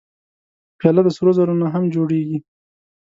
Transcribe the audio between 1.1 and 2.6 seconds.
سرو زرو نه هم جوړېږي.